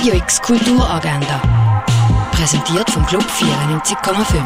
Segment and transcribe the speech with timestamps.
[0.00, 1.84] Radio X Kulturagenda.
[2.32, 4.42] Präsentiert vom Club 94,5.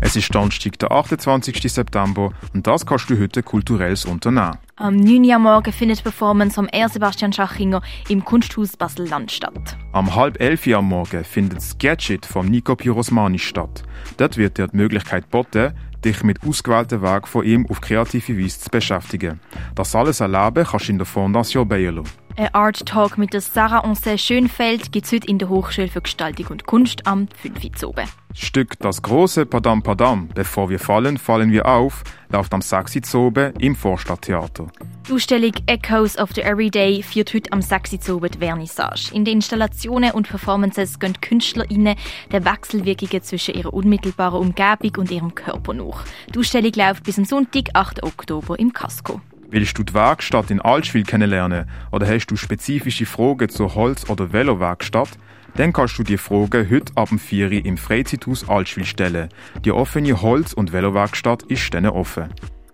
[0.00, 1.72] Es ist Donnerstag, der 28.
[1.72, 4.58] September und das kannst du heute kulturelles unternehmen.
[4.74, 5.24] Am 9.
[5.24, 6.88] Uhr morgen findet die Performance vom R.
[6.88, 9.76] Sebastian Schachinger im Kunsthaus Basel-Land statt.
[9.92, 13.84] Am halb elf Uhr am Morgen findet das Gadget vom Nico Pirosmani statt.
[14.16, 15.74] Dort wird dir die Möglichkeit geboten,
[16.04, 19.38] dich mit ausgewählten Wegen von ihm auf kreative Weise zu beschäftigen.
[19.76, 22.02] Das alles erleben kannst du in der Fondation Bayerlo.
[22.36, 26.00] Ein Art Talk mit der Sarah Onse Schönfeld gibt es heute in der Hochschule für
[26.00, 27.82] Gestaltung und Kunst am 5.
[27.82, 27.94] Uhr.
[28.32, 33.12] Stück Das große Padam Padam, bevor wir fallen, fallen wir auf, läuft am 6.
[33.14, 34.68] Uhr im Vorstadttheater.
[35.08, 38.08] Die Ausstellung Echoes of the Everyday führt heute am 6.
[38.08, 39.12] Uhr die Vernissage.
[39.12, 41.96] In den Installationen und Performances gehen KünstlerInnen
[42.32, 46.04] den Wechselwirkungen zwischen ihrer unmittelbaren Umgebung und ihrem Körper nach.
[46.32, 48.04] Die Ausstellung läuft bis am Sonntag, 8.
[48.04, 49.20] Oktober im Casco.
[49.52, 54.32] Willst du die Werkstatt in Altschwil kennenlernen oder hast du spezifische Fragen zur Holz- oder
[54.32, 55.10] Velowerkstatt?
[55.56, 59.28] Dann kannst du die Fragen heute ab dem 4 Uhr im Freizeithaus Altschwil stellen.
[59.64, 62.28] Die offene Holz- und Velowerkstatt ist dann offen.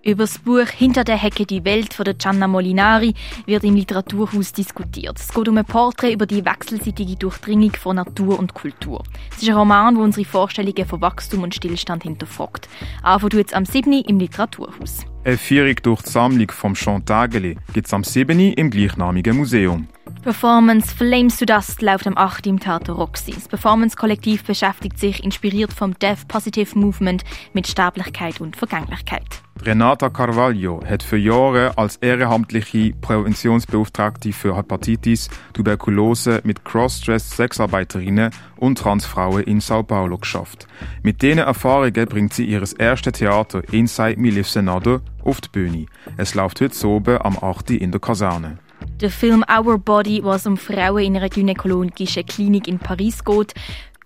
[0.06, 3.12] Über das Buch Hinter der Hecke die Welt von der Gianna Molinari
[3.44, 5.18] wird im Literaturhaus diskutiert.
[5.18, 9.02] Es geht um ein Porträt über die wechselseitige Durchdringung von Natur und Kultur.
[9.32, 12.68] Es ist ein Roman, wo unsere Vorstellungen von Wachstum und Stillstand hinterfragt.
[13.02, 13.94] Anfang jetzt am 7.
[13.94, 15.06] im Literaturhaus.
[15.24, 18.38] Eine Führung durch die Sammlung vom Jean Tageli gibt es am 7.
[18.38, 19.88] im gleichnamigen Museum.
[20.26, 22.48] Performance Flames to Dust läuft am 8.
[22.48, 23.30] im Theater Roxy.
[23.30, 29.22] Das Performance-Kollektiv beschäftigt sich, inspiriert vom Deaf Positive Movement, mit Sterblichkeit und Vergänglichkeit.
[29.62, 38.78] Renata Carvalho hat für Jahre als ehrenamtliche Präventionsbeauftragte für Hepatitis, Tuberkulose mit Cross-Dress Sexarbeiterinnen und
[38.78, 40.66] Transfrauen in Sao Paulo geschafft.
[41.04, 45.86] Mit diesen Erfahrungen bringt sie ihr erstes Theater Inside Me Lives Another auf die Bühne.
[46.16, 47.70] Es läuft heute oben am 8.
[47.70, 48.58] in der Kaserne.
[49.00, 53.52] Der Film Our Body, was um Frauen in einer gynäkologischen Klinik in Paris geht,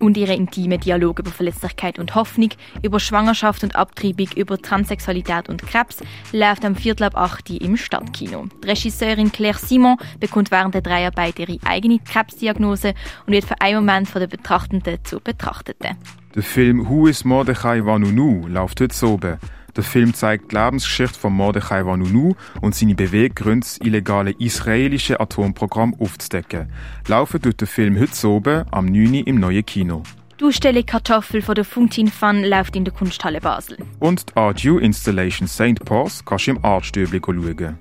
[0.00, 2.48] und ihre intime Dialoge über Verletzlichkeit und Hoffnung,
[2.82, 5.98] über Schwangerschaft und Abtreibung, über Transsexualität und Krebs,
[6.32, 8.46] läuft am Viertel ab 8 im Stadtkino.
[8.64, 12.94] Die Regisseurin Claire Simon bekommt während der Dreharbeiten ihre eigene Krebsdiagnose
[13.26, 15.96] und wird für einen Moment von den Betrachtenden zur Betrachteten.
[16.34, 19.38] Der Film Who is Mordechai Vanunu läuft heute oben.
[19.76, 25.94] Der Film zeigt die Lebensgeschichte von Mordechai Vanunu und seine Beweggründe, das illegale israelische Atomprogramm
[25.98, 26.72] aufzudecken.
[27.06, 29.14] Laufen tut der Film heute oben am 9.
[29.14, 30.02] im neuen Kino.
[30.40, 33.76] Die Ausstellung Kartoffel von der Funtin Fun läuft in der Kunsthalle Basel.
[33.98, 35.84] Und die Art U Installation St.
[35.84, 37.76] Paul's kannst du im Artstübli schauen.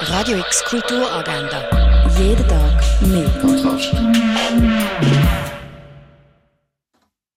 [0.00, 2.08] Radio X Kulturagenda.
[2.18, 3.28] Jeden Tag mehr.
[3.42, 3.94] Kontrast.